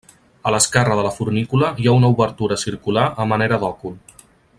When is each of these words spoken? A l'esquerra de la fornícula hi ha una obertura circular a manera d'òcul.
A 0.47 0.53
l'esquerra 0.53 0.95
de 0.99 1.03
la 1.07 1.11
fornícula 1.17 1.69
hi 1.83 1.87
ha 1.91 1.95
una 2.01 2.09
obertura 2.15 2.59
circular 2.63 3.05
a 3.27 3.29
manera 3.33 3.61
d'òcul. 3.65 3.95